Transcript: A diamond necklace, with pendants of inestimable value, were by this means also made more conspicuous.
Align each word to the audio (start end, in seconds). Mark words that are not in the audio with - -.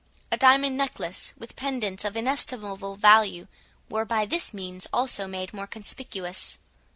A 0.31 0.37
diamond 0.37 0.77
necklace, 0.77 1.31
with 1.37 1.55
pendants 1.55 2.03
of 2.03 2.17
inestimable 2.17 2.95
value, 2.95 3.47
were 3.87 4.03
by 4.03 4.25
this 4.25 4.51
means 4.51 4.87
also 4.91 5.27
made 5.27 5.53
more 5.53 5.67
conspicuous. 5.67 6.57